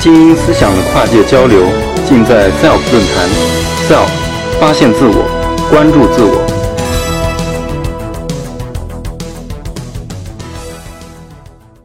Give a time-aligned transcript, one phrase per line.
[0.00, 1.60] 精英思想的跨界交流，
[2.06, 3.28] 尽在 SELF 论坛。
[3.86, 4.08] SELF，
[4.58, 6.46] 发现自我，关注自我。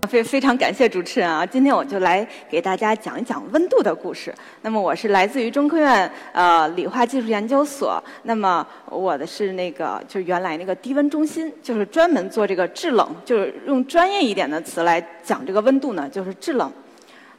[0.07, 1.45] 非非常感谢主持人啊！
[1.45, 4.33] 今天我就来给大家讲一讲温度的故事。
[4.61, 16.71] 那么我是来自于中科院呃理化技术研究所，那么我的是那个就是原来那个低温中心，就是专门做这个制冷，就是用专业一点的词来讲这个温度呢，就是制冷。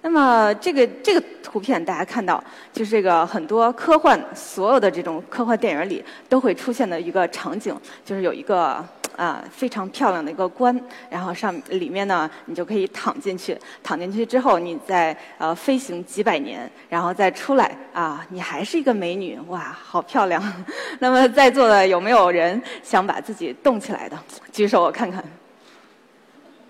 [0.07, 2.43] 那么这个这个图片大家看到，
[2.73, 8.83] 就是这个很多科幻所有的这种科幻电影里都会出现的一个场景，就是有一个
[9.17, 20.41] 啊非常漂亮的一个棺，然后上里面呢你就可以躺进去，躺进去之后你再呃飞行几百年，然后再出来啊你还是一个美女，哇好漂亮。
[21.01, 24.17] 那么在座的有没有人想把自己冻起来的？
[24.53, 25.25] 举手我看看。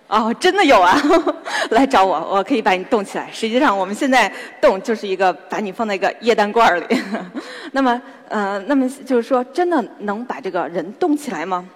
[0.09, 0.96] 哦，真的有啊！
[1.70, 3.29] 来找我，我可以把你冻起来。
[3.32, 6.85] 实际上，我们现在冻就是一个把你放在一个液氮罐里。
[7.73, 11.68] 那么，呃，那么就是说，真的能把这个人冻起来吗？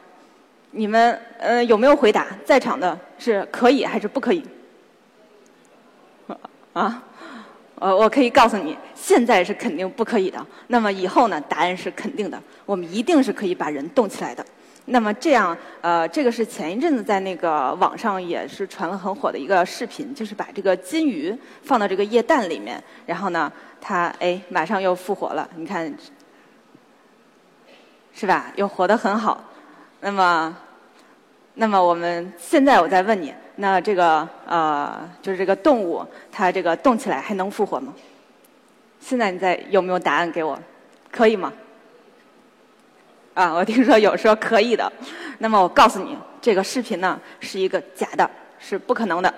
[0.70, 2.27] 你们呃有没有回答？
[2.45, 4.45] 在场的是可以还是不可以？
[6.73, 7.03] 啊？
[7.81, 10.47] 呃，我可以告诉你，现在是肯定不可以的。
[10.69, 11.41] 那么以后呢？
[11.48, 14.45] 答案是肯定的，我们一定是可以把人冻起来的。
[14.92, 25.94] 那么这样，呃，这个是前一阵子在那个网上也是传了很火的一个视频，就是把这个金鱼放到这个液氮里面，然后呢，它哎马上又复活了，你看，
[28.12, 28.52] 是吧？
[28.56, 29.44] 又活得很好。
[30.00, 30.56] 那么，
[31.55, 37.94] 那么我们现在我再问你，那这个呃，就是这个动物，它这个动起来还能复活吗？
[38.98, 40.58] 现在你在有没有答案给我？
[41.12, 41.52] 可以吗？
[43.34, 44.92] 啊，我听说有说可以的，
[45.39, 48.28] 那么我告诉你，这个视频呢是一个假的，
[48.59, 49.33] 是不可能的。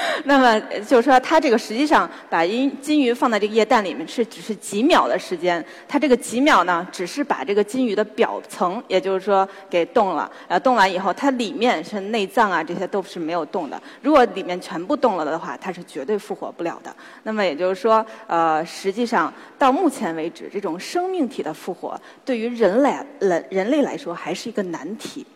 [0.24, 10.30] 那么就是说，它这个实际上把金金鱼放在这个液氮里面是只是几秒的时间，它这个几秒呢，只是把这个金鱼的表层，也就是说给冻了。
[10.48, 13.80] 呃，冻完以后，它里面是内脏啊，这些都是没有冻的。
[14.02, 16.94] 如果里面全部冻了的话，它是绝对复活不了的。
[17.22, 25.26] 那么也就是说，呃，实际上到目前为止，这种生命体的复活对于人类人人类来说还是一个难题。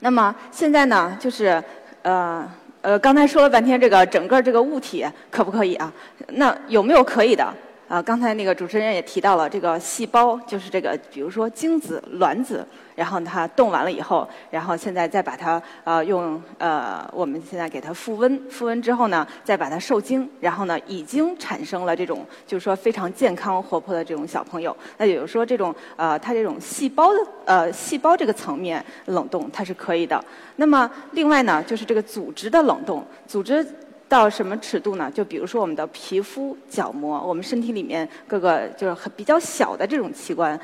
[0.00, 1.62] 那么现在呢，就是
[2.02, 2.50] 呃。
[2.82, 5.92] 呃，刚才说了半天，这个整个这个物体可不可以啊？
[6.28, 7.54] 那有没有可以的？
[7.90, 12.64] 啊，刚才那个主持人也提到了这个细胞，就是这个，比如说精子、卵子，
[12.94, 24.76] 然后它冻完了以后，然后现在再把它呃用呃，我们现在给它复温，复温之后呢，再把它受精，然后呢，已经产生了这种就是说非常健康活泼的这种小朋友。
[24.96, 30.24] 那也就是说，这种呃，它这种细胞的呃细胞这个层面冷冻它是可以的。
[30.54, 33.66] 那么另外呢，就是这个组织的冷冻，组织。
[34.10, 35.08] 到什么尺度呢？
[35.08, 40.58] 就比如说我们的皮肤、角膜，我们身体里面各个就是很比较小的这种器官。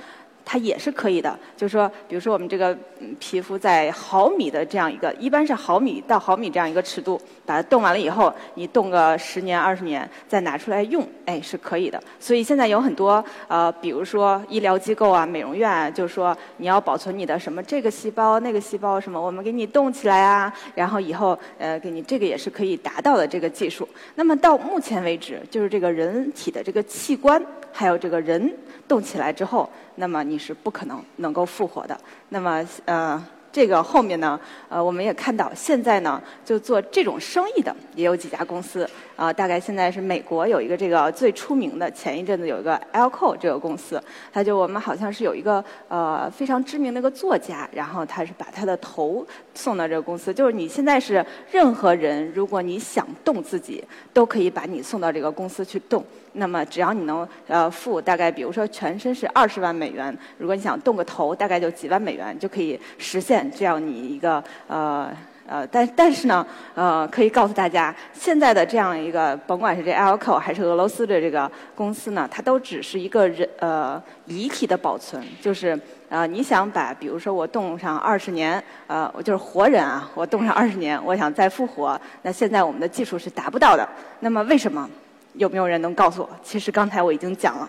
[0.49, 2.75] 它也是可以的，就是说，比如说我们这个
[3.19, 12.01] 皮肤在毫米的这样一个，一般是毫米到毫米这样一个尺度，把它冻完了以后，你冻个十年二十年，再拿出来用，哎，是可以的。
[12.21, 23.89] 所以现在有很多呃，比如说医疗机构啊、美容院啊，就是说你要保存你的什么这个细胞、那个细胞什么，我们给你冻起来啊，然后以后呃给你这个也是可以达到的这个技术。
[24.15, 28.55] 那么到目前为止，就是这个人体的这个器官，还有这个人
[28.87, 29.69] 冻起来之后。
[29.97, 31.99] 那么你是不可能能够复活的。
[32.31, 38.89] 那么呃，这个后面呢，呃，我们也看到现在呢，就做这种生意的也有几家公司。
[39.17, 56.05] 啊，大概现在是美国有一个这个最出名的，前一阵子有一个 Alco 这个公司，他就我们好像是有一个呃非常知名的一个作家，然后他是把他的头送到这个公司，就是你现在是任何人，如果你想动自己，都可以把你送到这个公司去动。
[56.35, 65.11] 那么只要你能呃付大概，比如说全身是二十万美元，如果你想动个头，大概就几万美元就可以实现这样你一个呃。
[65.49, 75.79] 呃，但但是呢，呃，可以告诉大家，现在的这样一个，甭管是这 Alco 还是俄罗斯的这个公司呢，它都只是一个人呃遗体的保存，就是
[76.09, 83.89] 呃你想把，比如说我冻上二十年，呃，我就是活人啊，我冻上二十年，我想再复活，那现在我们的技术是达不到的。
[84.21, 84.89] 那么为什么？
[85.35, 86.31] 有没有人能告诉我？
[86.43, 87.69] 其实刚才我已经讲了，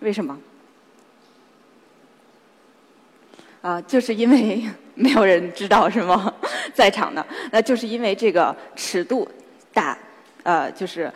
[0.00, 0.34] 为什么？
[3.68, 6.32] 啊，就是因为没有人知道是吗？
[6.72, 7.22] 在场的，
[7.52, 9.28] 那就是因为这个尺度
[9.74, 9.98] 大，
[10.42, 11.12] 呃，就是。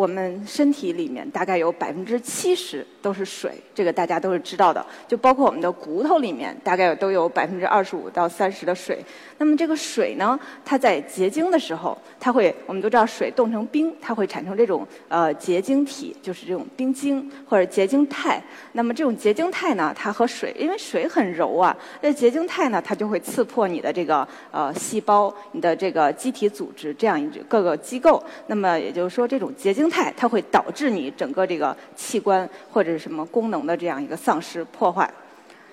[0.00, 4.82] 我们身体里面大概有百分之七十都是水，这个大家都是知道的。
[5.06, 9.04] 就包括我们的骨头里面，大概都有百分之二十五到三十的水。
[9.36, 18.42] 那么这个水呢，它在结晶的时候，它会，我们都知道水冻成冰，它会产生这种呃结晶体，就是这种冰晶或者结晶态。
[18.72, 28.22] 那么这种结晶态呢，它和水，因为水很柔啊，那结晶态呢，它就会刺破你的这个呃细胞、你的这个机体组织这样一各个机构。
[28.46, 35.12] 那么也就是说，这种结晶态它会导致你整个这个器官或者是什么功能的这样一个丧失破坏。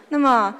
[0.09, 0.53] 那么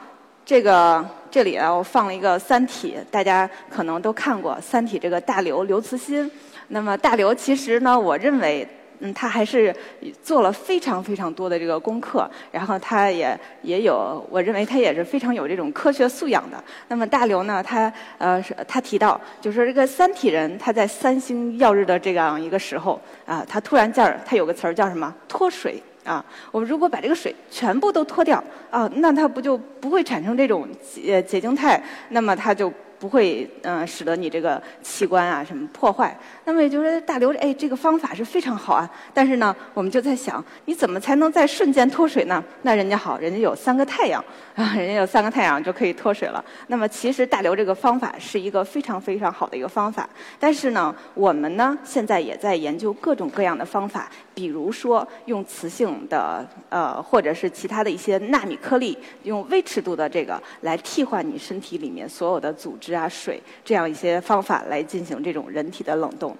[0.46, 6.32] 这个这里啊，我放了一个《三体》，大家可能都看过《三体》这个大刘刘慈欣。
[6.68, 8.66] 那么大刘其实呢，我认为。
[9.00, 9.76] 嗯，他还是
[10.24, 16.64] 做了非常非常多的这个功课，然后他也也有，我认为他也是非常有这种科学素养的。
[16.88, 26.26] 那么大刘呢，他呃，他提到，就是这个三体人他在三星耀日的这样一个时候啊，他突然叫他有个词儿叫什么脱水啊？
[26.52, 31.82] 我们如果把这个水全部都脱掉啊，那它不就不会产生这种结结晶态？
[32.10, 32.74] 那么它就。
[33.00, 36.18] 不会嗯使得你这个器官啊什么破坏。
[36.46, 38.90] 那么也就是说，大刘哎这个方法是非常好啊。
[39.14, 42.44] 但是呢，我们就在想，你怎么才能在瞬间脱水呢？
[42.64, 44.24] 那人家好，人家有三个太阳
[44.56, 46.44] 啊， 人家有三个太阳就可以脱水了。
[46.68, 50.10] 那么其实大刘这个方法是一个非常非常好的一个方法。
[50.40, 62.87] 但是呢，我们呢现在也在研究各种各样的方法，比如说用磁性的呃或者是其他的一些纳米颗粒，用微尺度的这个来替换你身体里面所有的组织。
[62.94, 66.36] 啊，水这样一些方法来进行这种人体的冷冻。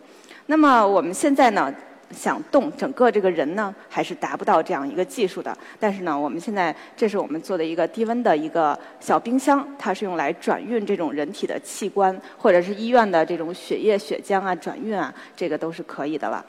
[0.46, 1.74] 那么我们现在呢，
[2.12, 5.58] 想冻整个这个人呢，还是达不到这样一个技术的。
[5.80, 16.46] 但是呢，我们现在这是我们做的一个低温的一个小冰箱，它是用来转运这种人体的器官，或者是医院的这种血液、血浆啊转运啊，这个都是可以的了。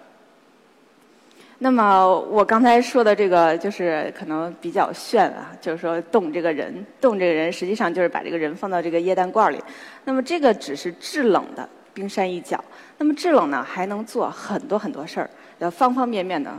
[1.60, 9.60] 那么我刚才说的这个就是可能比较炫啊，就是说冻这个人，冻这个人实际上就是把这个人放到这个液氮罐里。
[10.04, 12.62] 那么这个只是制冷的冰山一角。
[12.96, 15.28] 那么制冷呢，还能做很多很多事儿，
[15.58, 16.52] 呃，方方面面的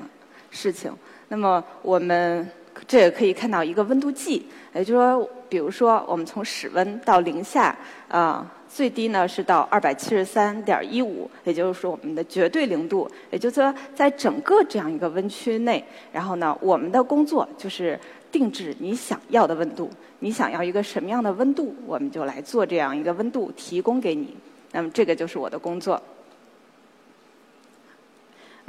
[0.51, 0.91] 事情。
[1.29, 2.45] 那么我们
[2.85, 7.73] 这也可以看到一个温度计，也就是说，比如说我们从室温到零下
[8.09, 8.45] 啊。
[8.71, 15.83] 最低呢是到二百七十三点一五，也就是说我们的绝对零度，也就是说在整个这样一个温区内，
[16.13, 17.99] 然后呢，我们的工作就是
[18.31, 19.89] 定制你想要的温度，
[20.19, 24.37] 你想要一个什么样的温度，我们就来做这样一个温度提供给你。
[24.71, 25.99] 那么这个就是我的工作。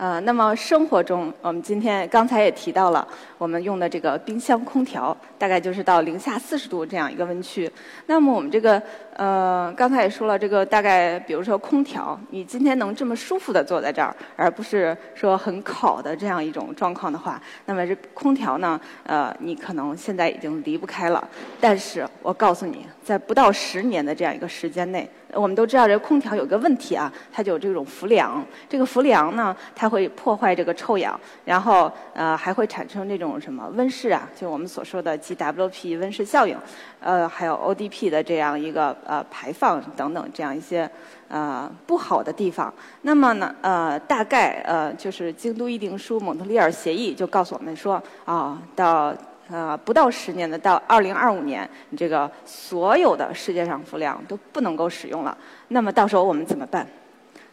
[0.01, 3.07] 呃，那么生活中，我们今天刚才也提到了，
[3.37, 7.71] 我们用的这个冰箱空调，大概就是到零下四十度这样一个温区。
[8.07, 8.83] 那么我们这个
[9.17, 21.29] 呃，刚才也说了，这个大概比如说空调，你今天能这么舒服的坐在这儿，而不是说很烤的这样一种状况的话，那么这空调呢，呃，你可能现在已经离不开了。
[21.61, 25.07] 但是我告诉你，在不到十年的这样一个时间内。
[25.33, 28.45] 我们都知道，这空调有个问题啊，它就有这种氟利昂。
[28.69, 36.57] 这个氟利昂呢，它会破坏这个臭氧，然后呃还会产生这种什么温室啊，就我们所说的 GWP 温室效应，
[37.01, 40.91] 呃还有 ODP 的这样一个呃排放等等这样一些
[41.29, 42.73] 呃不好的地方。
[43.03, 49.15] 那么呢呃大概呃就是京都议定书、蒙特利尔协议就告诉我们说啊到。
[49.51, 55.37] 呃，不到十年的，到二零二五年，你这个所有的世界上氟利昂都不能够使用了。
[55.69, 56.87] 那么到时候我们怎么办？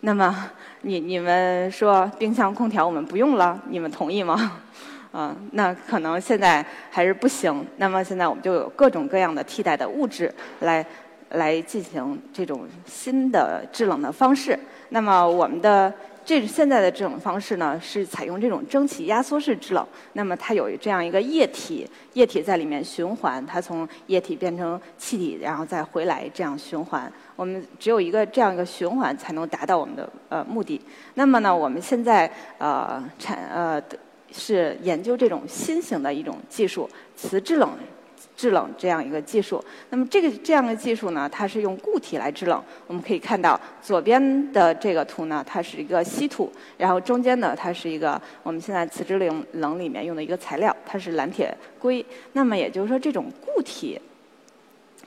[0.02, 0.52] 那么
[0.82, 4.60] 你你们说冰箱空调我们不用了，你们同意吗？
[5.12, 7.66] 啊， 那可能现在还是不行。
[7.78, 10.86] 那么现在我们就有各种各样的替代的物质来
[11.32, 14.58] 来进行这种新的制冷的方式。
[14.90, 15.92] 那么我们的。
[16.28, 19.88] 这现在的这种方式呢，是采用这种蒸汽压缩式制冷。
[20.12, 27.10] 那么它有这样一个液体，液体在里面循环，它从液体变成气体，然后再回来这样循环。
[27.38, 30.82] 我们只有一个这样一个循环，才能达到我们的呃目的。
[31.14, 33.82] 那么呢，我们现在呃产呃
[34.30, 37.70] 是研究这种新型的一种技术，磁制冷。
[38.38, 42.64] 制冷这样一个技术，那么这个这样的技术呢，它是用固体来制冷。
[42.86, 52.06] 我们可以看到左边的这个图呢，它是一个稀土，然后中间呢，它是一个我们现在磁制冷冷里面用的一个材料，它是蓝铁硅。
[52.34, 54.00] 那么也就是说，这种固体。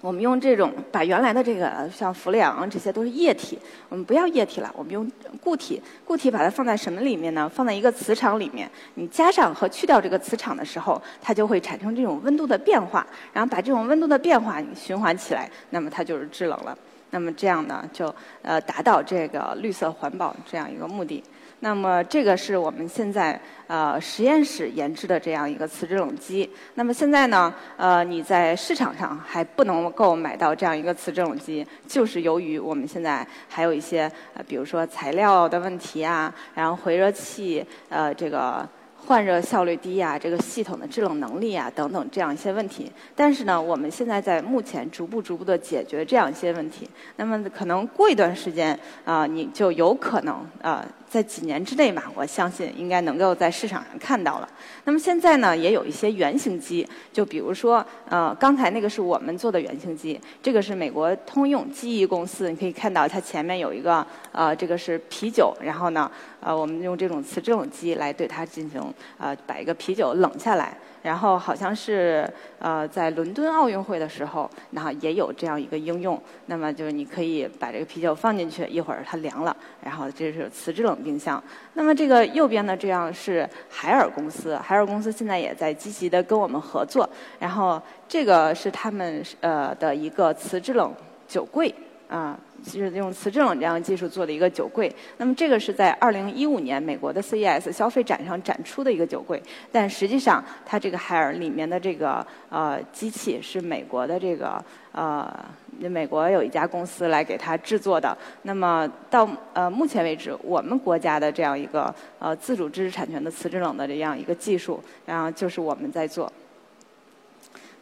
[0.01, 5.11] 我们用这种把原来的这个像氟利昂这些都是液体，我们不要液体了，我们用
[5.43, 5.81] 固体。
[6.07, 7.47] 固体把它放在什么里面呢？
[7.49, 8.71] 放在一个磁场里面。
[8.95, 16.77] 你加上和去掉这个磁场的时候，它就会产生这种温度的变化，然后把这种温度的变化你循环起来，那么它就是制冷了。
[17.11, 21.23] 那么这样呢，就呃达到这个绿色环保这样一个目的。
[21.61, 26.49] 那么这个是我们现在呃实验室研制的这样一个磁制冷机。
[26.75, 38.69] 那么现在呢，呃你在市场上还不能够买到这样一个磁制冷机，就是由于我们现在还有一些呃比如说材料的问题啊，然后回热器呃这个。
[39.07, 42.93] 换热效率低呀，这个系统的制冷能力啊等等这样一些问题。
[43.17, 46.89] 但是呢，我们现在在目前逐步逐步的解决这样一些问题。
[47.17, 50.87] 那么可能过一段时间啊，你就有可能啊。
[51.11, 54.49] 在几年之内吧，我相信应该能够在市场上看到了。
[54.85, 68.81] 那么现在呢，也有一些原型机，就比如说，呃，刚才那个是我们做的原型机，这个是美国通用记忆公司，你可以看到它前面有一个，呃，这个是啤酒，然后呢，呃，我们用这种磁制冷机来对它进行，
[69.19, 70.79] 呃，把一个啤酒冷下来。
[71.03, 72.29] 然后好像是
[72.59, 76.21] 呃在伦敦奥运会的时候，然后也有这样一个应用。
[76.47, 81.43] 那么就是你可以把这个啤酒放进去，一会儿它凉了，然后这是磁制冷冰箱。
[81.75, 87.09] 那么这个右边的，这样是海尔公司，海尔公司现在也在积极的跟我们合作。
[87.39, 90.93] 然后这个是他们呃的一个磁制冷
[91.27, 91.75] 酒柜
[92.11, 92.39] 啊。
[92.63, 104.63] 就是用磁制冷这样技术做的一个酒柜，那么这个是在二零一五年美国的 CES 消费展上展出的一个酒柜，但实际上它这个海尔里面的这个呃机器是美国的这个
[104.93, 105.35] 呃
[105.79, 116.31] 美国有一家公司来给它制作的，那么到呃目前为止，我们国家的这样一个呃自主知识产权的磁制冷的这样一个技术，然后就是我们在做。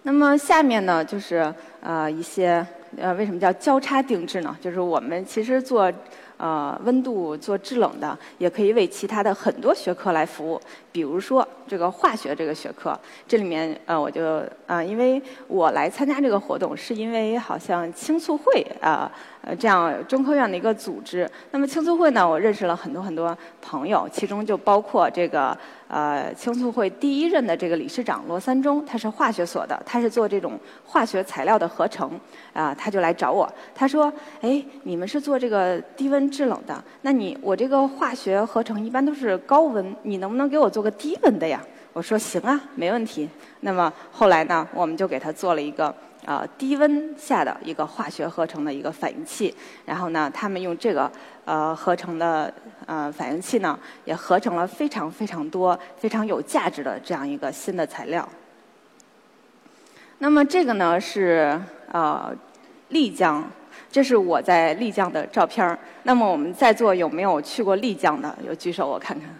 [0.04, 2.64] 那么下面呢，就是呃一些。
[2.96, 4.56] 呃，为什么叫交叉定制呢？
[4.60, 5.92] 就是我们其实做
[6.36, 10.60] 呃温度做制冷的，也可以为其他的很多学科来服务。
[10.90, 19.10] 比如说这个化学这个学科，这里面呃我就呃因为我来参加这个活动，是因为好像青促会啊
[19.42, 21.28] 呃这样中科院的一个组织。
[21.50, 25.56] 那么青促会呢，我认识了很多很多朋友，其中就包括这个。
[25.90, 32.10] 呃，青促会第一任的这个理事长罗三中，他是化学所的，他是做这种化学材料的合成，
[32.52, 41.58] 啊，他就来找我，他说，哎，你们是做这个低温制冷的，那你我这个化学合成一般都是高温，你能不能给我做个低温的呀？
[41.94, 43.26] 我说行啊，没问题。
[43.60, 45.94] 那么后来呢，我们就给他做了一个。
[46.28, 49.54] 呃，低温下的一个化学合成的一个反应器，
[49.86, 51.10] 然后呢，他们用这个
[51.46, 52.52] 呃合成的
[52.84, 58.28] 呃反应器呢，也合成了非常非常多非常有价值的这样一个新的材料。
[60.18, 61.58] 那么这个呢是
[61.92, 62.30] 呃
[62.90, 63.42] 丽江，
[63.90, 65.78] 这是我在丽江的照片。
[66.02, 68.36] 那么我们在座有没有去过丽江的？
[68.46, 69.34] 有举手我看看。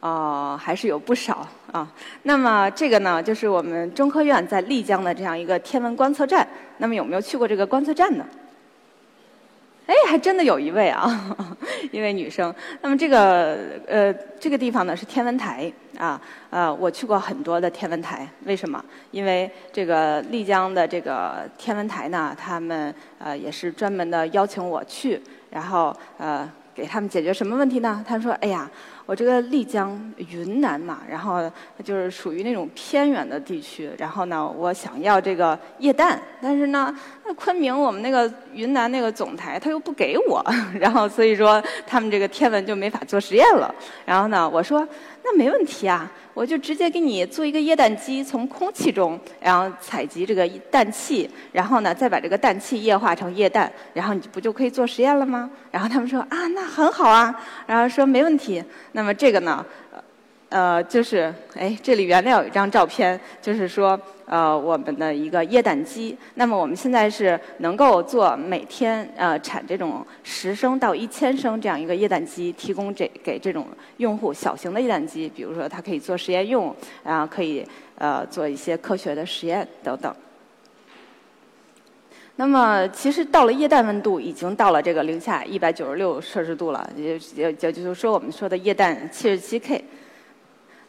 [0.00, 1.86] 哦，还是有不少啊。
[2.22, 6.46] 那么这个呢，就是我们中科院在丽江的这样一个天文观测站。
[6.78, 8.24] 那么有没有去过这个观测站呢？
[9.86, 11.36] 哎，还真的有一位啊，
[11.92, 12.54] 一位女生。
[12.80, 16.18] 那么这个呃，这个地方呢是天文台啊。
[16.48, 18.26] 呃，我去过很多的天文台。
[18.44, 18.82] 为什么？
[19.10, 28.02] 因为这个丽江的这个天文台呢，他们呃也是专门的邀请我去，然后呃给他们解决什么问题呢？
[28.08, 28.70] 他说：“哎呀。”
[29.10, 31.50] 我这个丽江云南嘛，然后
[31.82, 40.40] 就是属于那种偏远的地区，然后呢，我想要这个液氮，但是呢，那昆明我们那个云南那个总台他又不给我，
[40.78, 43.74] 然后所以说他们这个天文就没法做实验了。
[44.06, 44.86] 然后呢，我说
[45.24, 46.08] 那没问题啊，
[46.40, 55.50] 我就直接给你做一个液氮机，从空气中然后采集这个氮气，然后呢再把这个氮气液化成液氮，然后你不就可以做实验了吗？
[55.70, 58.64] 然后他们说啊，那很好啊，然后说没问题。
[58.92, 59.62] 那么这个呢，
[60.50, 66.16] 呃，就是哎，这里原来有一张照片，就是说呃，我们的一个液氮机。
[66.34, 77.64] 那么我们现在是能够做每天呃产这种十升到一千升这样一个液氮机，提供这给这种用户小型的液氮机，比如说它可以做实验用，然后可以
[77.96, 80.12] 呃做一些科学的实验等等。
[82.34, 89.84] 那么，其实到了液氮温度，已经到了这个零下一百九十六摄氏度了，也也也就是说，我们说的液氮七十七 K。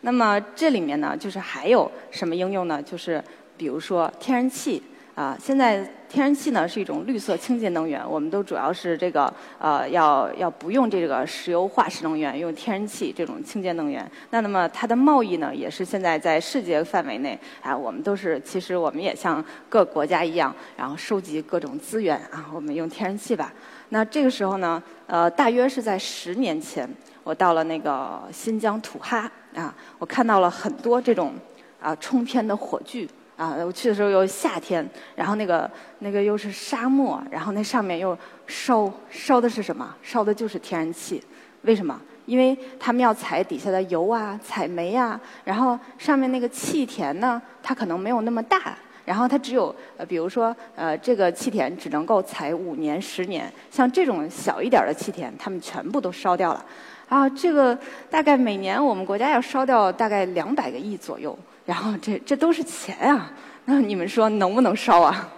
[0.02, 2.82] 那么这里面呢，就是还有什么应用呢？
[2.82, 3.24] 就是
[3.58, 4.82] 比如说天然气。
[5.14, 14.10] 啊，现在天然气呢是一种绿色清洁能源，我们都主要是这个呃要要不用这个石油化石能源，用天然气这种清洁能源。
[14.30, 23.54] 那那么它的贸易呢，也是现在在世界范围内啊，我们都是其实我们也像各国家一样，然后收集各种资源啊，我们用天然气吧。
[23.90, 26.90] 那这个时候呢，呃，大约是在十年前，
[27.24, 31.34] 我到了那个新疆土哈啊，我看到了很多这种
[31.82, 33.08] 啊冲天的火炬。
[33.38, 35.68] 啊，我去的时候又夏天，然后那个
[35.98, 38.16] 那个又是沙漠，然后那上面又
[38.46, 39.96] 烧烧的是什么？
[40.04, 41.24] 烧的就是天然气。
[41.64, 42.00] 为什么？
[42.28, 48.78] 因为他们要采底下的油啊，采煤啊，然后上面那个气田呢，它可能没有那么大。
[49.04, 56.64] 然后它只有呃，比如说呃，这个气田只能够采五年、十年，像这种小一点的气田，他们全部都烧掉了。
[57.12, 57.78] 啊，这个
[58.10, 63.30] 大概每年我们国家要烧掉大概两百个亿左右，然后这这都是钱啊！
[63.66, 65.30] 那你们说能不能烧啊？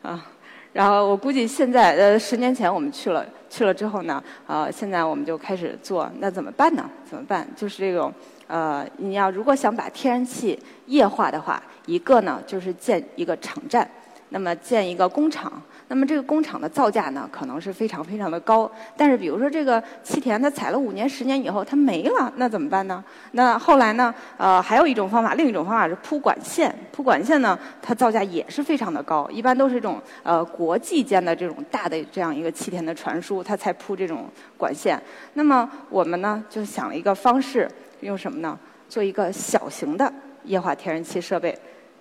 [0.00, 0.24] 啊，
[0.72, 6.88] 然后我估计现在呃，十年前我们去了去了之后呢，呃，现在我们就开始做，那怎么办呢？
[7.04, 7.44] 怎么办？
[7.56, 8.14] 就是这种。
[8.46, 10.56] 呃，你要如果想把天然气
[10.86, 13.90] 液化的话，一个呢就是建一个场站，
[14.30, 18.70] 那么建一个工厂，那么这个工厂的造价呢可能是非常非常的高。
[18.96, 23.02] 但是比如说这个气田它采了五年十年以后它没了，那怎么办呢？
[23.32, 24.14] 那后来呢？
[24.36, 26.74] 呃，还有一种方法，另一种方法是铺管线。
[26.92, 35.00] 铺管线呢，它造价也是非常的高，一般都是这种呃国际间的这种大的这样一个气田的传输，它才铺这种管线。
[35.34, 37.68] 那么我们呢就想了一个方式。
[38.00, 38.56] 用什么呢？
[38.88, 40.12] 做一个小型的
[40.44, 41.58] 液化天然气设备，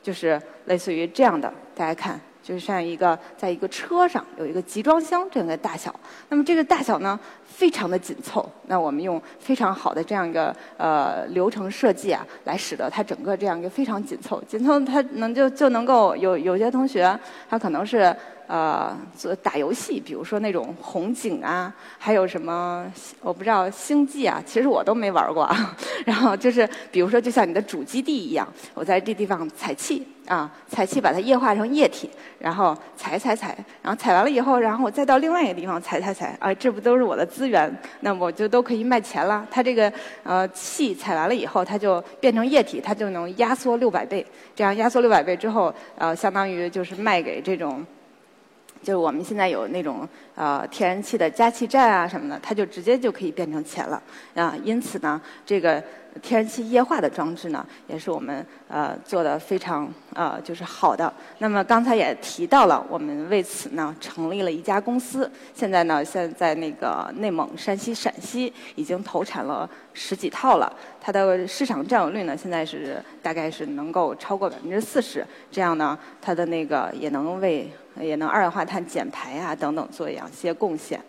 [0.07, 1.53] 就是类似于这样的。
[1.75, 5.93] 大家看，就是像一个在一个车上有一个集装箱这样的大小。
[6.29, 8.49] 那么这个大小呢，非常的紧凑。
[8.67, 14.41] 那我们用非常好的这样一个呃流程设计啊，来使得它整个这样一个非常紧凑。
[14.47, 18.15] 紧凑它能就就能够有有些同学他可能是。
[18.47, 22.89] 呃，做打游戏，比如说那种红警啊，还有什么
[23.21, 25.43] 我不知道星际啊，其实我都没玩过。
[25.43, 25.75] 啊
[26.05, 37.69] 然后就是，比如说就像你的主基地一样，我在这地方采气啊，采气把它液化成液体，然后采采采，然后采完了以后，然后我再到另外一个地方采采采，啊，这不都是我的资源？
[37.99, 39.45] 那我就都可以卖钱了。
[39.51, 39.91] 它这个
[40.23, 44.25] 呃气采完了以后，它就变成液体，它就能压缩六百倍。
[44.55, 47.85] 这样压缩六百倍之后，呃，相当于就是卖给这种。
[48.81, 54.01] 就是我们现在有那种呃天然气的加气站啊什么的，它就直接就可以变成钱了
[54.35, 54.55] 啊。
[54.63, 55.83] 因此呢，这个
[56.21, 61.11] 天然气液化的装置呢，也是我们呃做的非常呃就是好的。
[61.39, 65.29] 那么刚才也提到了，我们为此呢成立了一家公司。
[65.53, 75.25] 现在呢，现在那个内蒙、山西、陕西已经投产了十几套了，它的市场占有率呢现在是大概是能够超过百分之四十。
[75.51, 80.99] 这样呢，它的那个也能为也能二氧化碳减排啊等等做一些贡献。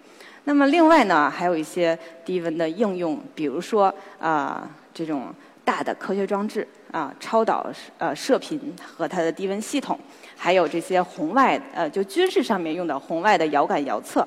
[0.45, 9.99] 那么另外呢，还有一些低温的应用，比如说啊这种大的科学装置啊，超导呃射频和它的低温系统，
[10.37, 14.27] 还有这些红外呃就军事上面用的红外的遥感遥测。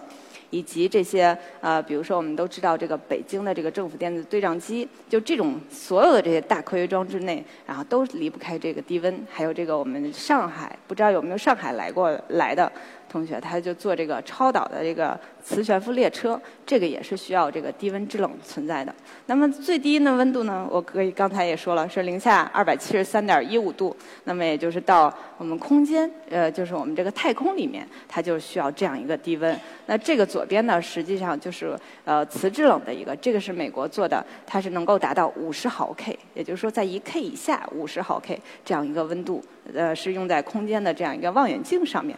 [0.51, 9.25] 以及这些呃，比如说我们都知道这个北京的这个政府电子对账机，就这种所有的这些大科学装置内，然后都离不开这个低温。
[9.29, 12.71] 还有这个我们上海，不知道有没有上海来过来的。
[13.11, 18.95] 同学，他就做这个超导的这个磁悬浮列车，这个也是需要这个低温制冷存在的。
[19.25, 20.65] 那么最低的温度呢？
[20.71, 23.93] 我可以刚才也说了，是零下二百七十三点一五度。
[24.23, 29.59] 那么也就是到我们空间，呃，就是我们这个太空里面，它就需要这样一个低温。
[29.87, 39.43] 那这个左边呢，实际上就是呃磁制冷的一个，这个是美国做的，它是能够达到五十毫 K，也就是说在一 K 以下五十毫 K 这样一个温度，
[39.73, 42.17] 呃，是用在空间的这样一个望远镜上面。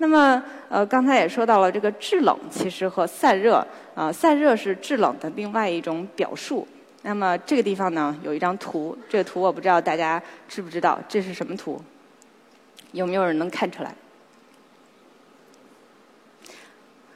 [0.00, 6.66] 那么，呃，刚才也说到了这个制冷，其实和散热，啊，散热是制冷的另外一种表述。
[7.02, 11.80] 那么这个地方呢，有一张图，这个图我不知道大家知不知道，这是什么图？
[12.92, 13.94] 有没有人能看出来？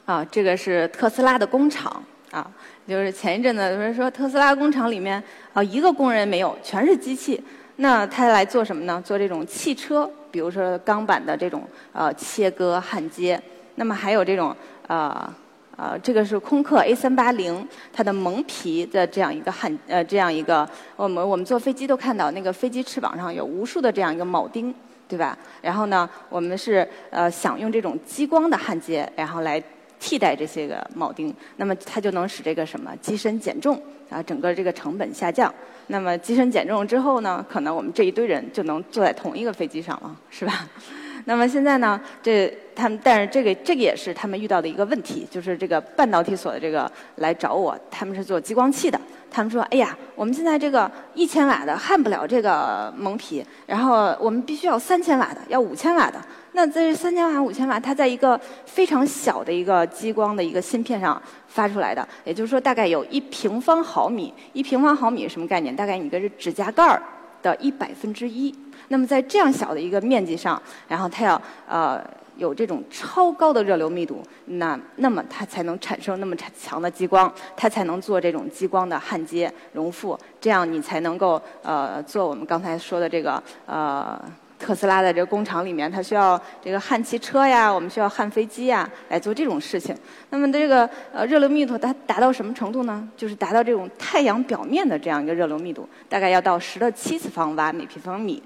[0.05, 2.51] 啊，这个是特斯拉的工厂，啊，
[2.89, 7.41] 就是前一阵子有人说特斯拉工厂里面啊一个工人没有，全是机器。
[7.77, 9.01] 那他来做什么呢？
[9.05, 13.41] 做这种汽车，比如说钢板的这种呃切割焊接。
[13.77, 14.57] 那么还有这种
[14.89, 15.33] 呃
[15.77, 24.75] 呃，这个是空客 A 三八零，它的蒙皮的这样一个焊呃这样一个，我们我们坐飞机都看到那个飞机翅膀上有无数的这样一个铆钉，
[25.07, 25.39] 对吧？
[25.61, 29.63] 然后呢，我们是呃想用这种激光的焊接，然后来。
[30.05, 33.81] 替代这些个铆钉，那么它就能使这个什么机身减重
[34.13, 35.53] 啊，整个这个成本下降。
[35.89, 40.69] 那么机身减重之后呢，可能我们这一堆人就能坐在同一个飞机上了，是吧？
[41.25, 49.01] 那么现在呢，这他们，但是这个这个也是他们遇到的一个问题，就是这个半导体所的这个来找我，他们是做激光器的，
[49.33, 56.21] 他们说，哎呀，我们现在这个一千瓦的焊不了这个蒙皮，然后我们必须要三千瓦的，要五千瓦的。
[56.53, 65.75] 那这三千瓦、五千瓦，它在一个非常小的一个激光的一个芯片上发出来的，也就是说，大概有一平方毫米，一平方毫米什么概念？
[65.75, 67.03] 大概一个是指甲盖儿
[67.41, 68.55] 的一百分之一。
[68.89, 72.05] 那么在这样小的一个面积上，然后它要呃
[72.37, 84.21] 有这种超高的热流密度，那那么它才能产生那么强的激光，它才能做这种激光的焊接熔覆，这样你才能够呃做我们刚才说的这个呃。
[84.59, 89.93] 特斯拉的这个工厂里面，它需要这个焊汽车呀，我们需要焊飞机呀，来做这种事情。
[90.31, 93.09] 那么这个呃热流密度它达到什么程度呢？
[93.17, 98.41] 就是达到这种太阳表面的这样一个热流密度，大概要到十的七次方瓦每平方米。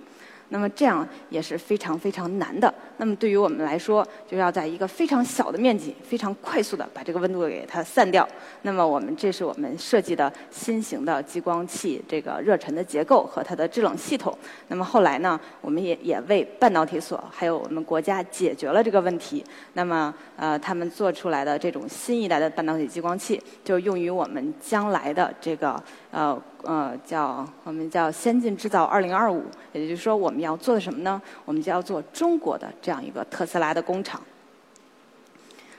[0.48, 2.72] 那么这样也是非常非常难的。
[2.98, 8.26] 那么对于我们来说，就要在一个非常小的面积、非常快速的把这个温度给它散掉。
[8.62, 14.36] 那么我们这是我们设计的新型的激光器这个热尘的结构和它的制冷系统。
[14.68, 19.44] 那么后来呢，我们也也为半导体所还有我们国家解决了这个问题。
[19.74, 26.40] 那么呃，他们做出来的这种新一代的半导体激光器，就用于我们将来的这个呃。
[26.66, 31.22] 呃，叫我们叫先进制造二零二五，也就是说，我们要做的什么呢？
[31.44, 34.20] 我们就要做中国的这样一个特斯拉的工厂。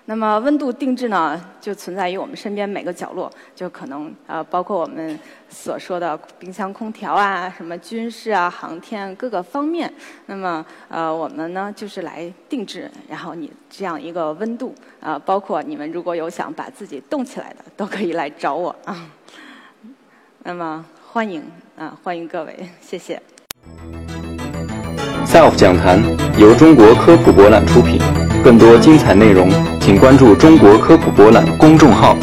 [0.06, 5.20] 那么温度定制呢，就存在于我们身边每个角落，就可能呃，包括我们
[5.50, 9.94] 所说的冰箱、空调啊，什么军事啊、航天各个方面。
[10.28, 19.12] 那么呃，我们呢就是来定制，然后你这样一个温度啊，包括你们如果有想把自己冻起来的，都可以来找我啊。
[20.44, 21.44] 那么欢迎
[21.78, 23.22] 啊，欢迎各位，谢谢。
[25.26, 26.02] SELF 讲坛
[26.38, 28.00] 由中国科普博览出品，
[28.44, 29.50] 更多精彩内容，
[29.82, 32.16] 请关注中国科普博览公众号。